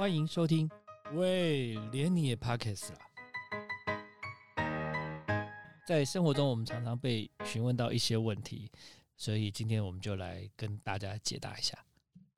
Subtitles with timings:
[0.00, 0.66] 欢迎收听。
[1.12, 2.98] 喂，连你也 Pockets 啦。
[5.86, 8.72] 在生活中，我们常常被询问到一些问题，
[9.18, 11.78] 所以今天我们就来跟大家解答一下。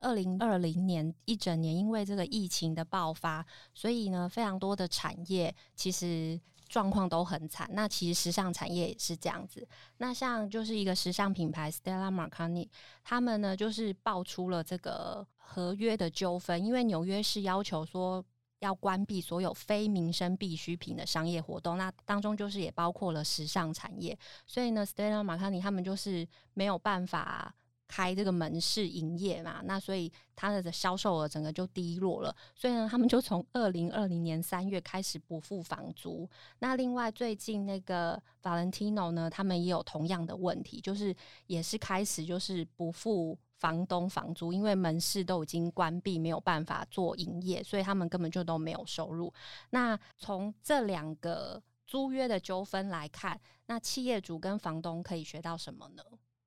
[0.01, 6.37] 二零二零年一整年，因为这个疫情的爆发，所以呢，非常多的产业其实
[6.73, 7.69] 状况都很惨。
[7.73, 9.67] 那其实时尚产业也是这样子。
[9.97, 12.67] 那像就是一个时尚品牌 Stella McCartney，
[13.03, 18.25] 他们呢就是爆出了这个合约的纠纷，因为纽约市要求说
[18.57, 24.17] 要关闭所有非民生必需品的商业活动，那当中就是也包括了时尚产业。
[24.47, 27.53] 所以呢，Stella McCartney 他们就是没有办法。
[27.93, 32.35] 开这个门市营业嘛，那所以它的销售额整个就低落了。
[32.55, 36.27] 所以呢，他们就从二零二零年三月开始不付房租。
[36.57, 41.15] 那另外最近那个 Valentino 呢，他们也有同样的问题，就是
[41.45, 49.31] 也是开始就是不付房东房租，因为门市都已经关闭，没有办法做营业，所以他们根本就都没有收入。
[49.69, 56.01] 那从这两个租约的纠纷来看，那企业主跟房东可以学到什么呢？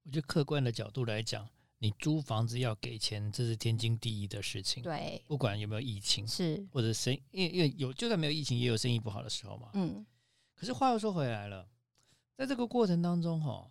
[0.06, 4.80] 我觉得客观的角度来讲，你租房子要给钱，这是天经地义的事情。
[4.84, 9.70] 对，不管有没有疫情，是或者生，因为因为有，就算没有疫情，也有生意不好的时候嘛。
[9.74, 10.06] 嗯。
[10.54, 11.68] 可是话又说回来了，
[12.36, 13.68] 在这个过程当中，哈，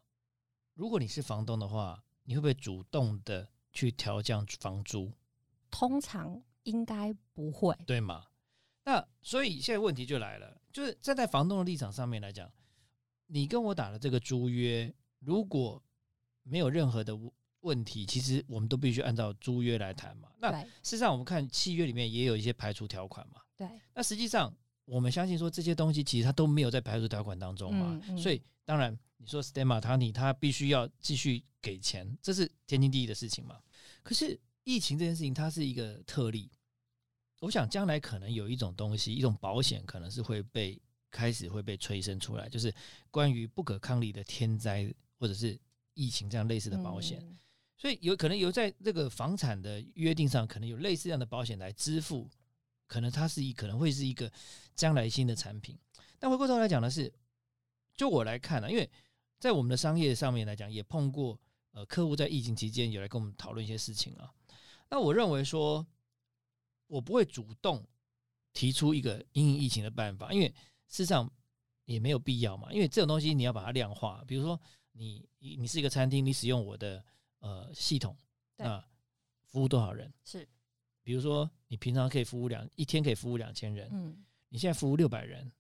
[0.74, 5.14] 如果你是房东的话，你会不会主动的去调降房租？
[5.72, 8.26] 通常应该不会，对吗？
[8.84, 12.52] 那所以现在问题就来了，就是站在房东的立场上面来讲，
[13.28, 15.82] 你跟我打了这个租约，如果
[16.48, 17.18] 没有任何的
[17.62, 20.30] 问题，其实我们都必须按照租约来谈嘛。
[20.38, 23.42] 那事实上，我们看契约里面也有一些排除条款嘛。
[23.58, 23.68] 对。
[23.96, 28.00] 那实际上，我们相信说这些东西其实它都没有在排除条款当中嘛。
[28.16, 29.42] 所以，当然你说
[29.98, 33.60] 你他必须要继续给钱，这是天经地义的事情嘛。
[34.04, 36.52] 可是疫情这件事情，它是一个特例。
[37.40, 42.72] 我想将来可能有一种东西，一种保险，可能是会被开始会被催生出来，就是
[43.10, 45.60] 关于不可抗力的天灾或者是。
[45.96, 47.26] 疫情这样类似的保险，
[47.78, 52.30] 所以有可能有在这个房产的约定上，可能有类似这样的保险来支付，
[52.86, 54.32] 可能它是一可能会是一个
[54.76, 55.78] 将来新的产品。
[56.20, 57.12] 但回过头来讲的是，
[57.96, 58.90] 就我来看呢，因为
[59.40, 61.40] 在我们的商业上面来讲，也碰过
[61.72, 64.30] 呃客户在疫情期间有来跟我们讨论一些事情啊。
[64.90, 65.86] 那我认为说，
[66.88, 67.86] 我不会主动
[68.54, 70.48] 提出一个应疫情的办法，因为
[70.88, 71.32] 事实上
[71.86, 72.72] 也没有必要嘛。
[72.72, 74.60] 因为这种东西你要把它量化，比如说。
[74.98, 77.04] 你你你是一个餐厅，你使用我的
[77.40, 78.18] 呃系统，
[78.56, 78.84] 那
[79.44, 80.12] 服务多少人？
[80.24, 80.48] 是，
[81.04, 85.52] 比如说你平常可以服务两一天可以服务两千人，嗯，你现在服务六百人，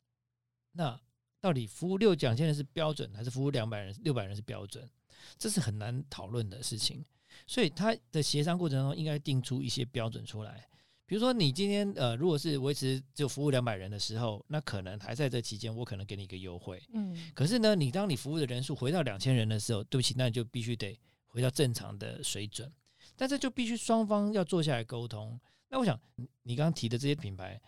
[0.71, 0.99] 那
[1.41, 4.89] 到底服务六两千人是标准，还是服务两百人六百人是标准？
[5.37, 7.03] 这是很难讨论的事情，
[7.45, 10.67] 所以他的协商过程中应该定出一些标准出来。
[11.07, 16.81] 比如说，你今天呃，如果是维持就服务两百人的时候，那可能还在这期间，我可能给你一个优惠。
[16.93, 22.71] 嗯，可是呢，你当你服务的人数回到两千人的时候，对不起，那你就必须得回到正常的水准。
[23.15, 25.39] 但这就必须双方要坐下来沟通。
[25.69, 25.99] 那我想，
[26.41, 27.61] 你刚刚提的这些品牌，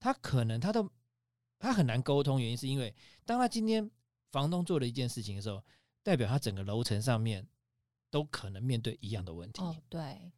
[0.00, 0.90] 他可能他都
[1.58, 2.94] 他很难沟通，原因是因为
[3.26, 3.88] 当他今天
[4.32, 5.62] 房东做了一件事情的时候，
[6.02, 7.46] 代表他整个楼层上面
[8.10, 9.60] 都可能面对一样的问题。
[9.60, 10.32] 哦，对。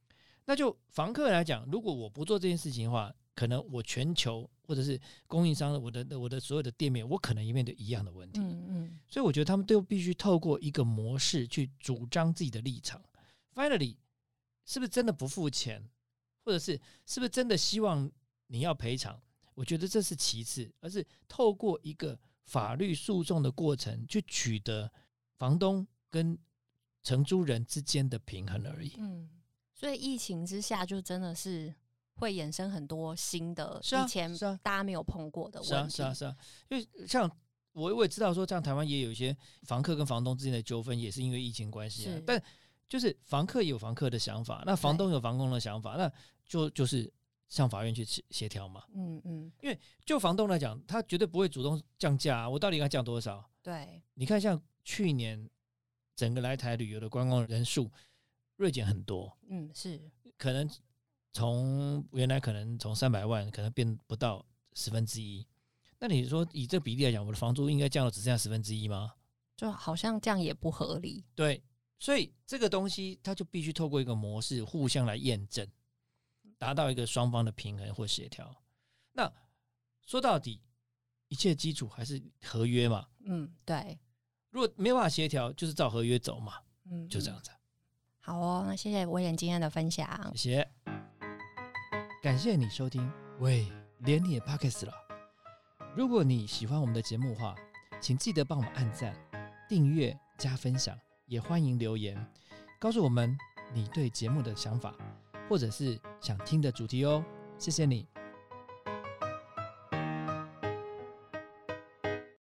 [0.46, 8.40] 那就房客来讲，如果我不做这件事情的话，可能我全球或者是供应商，我的我的所有的店面，我可能也面对一样的问题。
[8.40, 9.00] 嗯嗯。
[9.08, 13.02] 所以我觉得他们都必须透过一个模式去主张自己的立场。
[13.54, 13.96] Finally，
[14.64, 15.86] 是不是真的不付钱，
[16.44, 18.10] 或者是是不是真的希望
[18.46, 19.20] 你要赔偿？
[19.54, 24.92] 我觉得这是其次，而是透过一个法律诉讼的过程去取得
[25.38, 26.38] 房东跟
[27.02, 28.94] 承租人之间的平衡而已。
[28.98, 29.28] 嗯。
[29.76, 31.72] 所以疫情之下，就真的是
[32.14, 35.97] 会衍生很多新的以前大家没有碰过的问题。
[35.97, 36.37] 是啊，是啊，是啊。
[36.70, 37.31] 因为像
[37.72, 42.19] 我我也知道说，像台湾也有一些房客跟房东之间的纠纷，也是因为疫情关系啊。
[42.26, 42.42] 但
[42.88, 46.11] 就是房客有房客的想法，那房东有房东的想法，那
[46.46, 47.12] 就就是
[47.50, 48.82] 向法院去协协调嘛。
[48.94, 49.52] 嗯嗯。
[49.61, 52.49] 因为就房东来讲，他绝对不会主动降价。
[52.49, 53.44] 我到底该降多少？
[53.62, 54.02] 对。
[54.14, 55.46] 你看，像去年
[56.14, 57.90] 整个来台旅游的观光人数。
[58.56, 60.00] 锐减很多，嗯，是
[60.37, 60.69] 可能
[61.32, 64.44] 从原来可能从三百万，可能变不到
[64.75, 65.47] 十分之一。
[65.99, 69.14] 那你说以这比例来讲，我的房租应该降到只剩下十分之一吗？
[69.56, 71.25] 就好像这样也不合理。
[71.35, 71.62] 对，
[71.99, 75.67] 所以这个东西它就必须透过一个模式互相来验证，
[76.59, 78.55] 达到一个双方的平衡或协调。
[79.12, 79.32] 那
[80.05, 80.61] 说到底，
[81.29, 83.09] 一切基础还是合约嘛。
[83.25, 83.99] 嗯，对。
[84.50, 86.55] 如果没办法协调，就是照合约走嘛。
[86.85, 87.50] 嗯，就这样子。
[88.26, 90.05] 好哦，那谢谢威廉今天的分享。
[90.34, 90.69] 谢谢。
[92.20, 93.08] 感谢你收听，
[93.38, 93.70] 喂，
[94.00, 94.93] 连你也 Pockets 了。
[95.94, 97.55] 如果你喜欢我们的节目话，
[98.00, 99.14] 请记得帮我们按赞、
[99.69, 102.17] 订阅、加分享，也欢迎留言
[102.81, 103.38] 告诉我们
[103.73, 104.93] 你对节目的想法，
[105.49, 107.25] 或者是想听的主题哦。
[107.56, 108.08] 谢谢你。